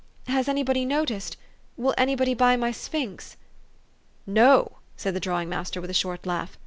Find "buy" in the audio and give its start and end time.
2.33-2.55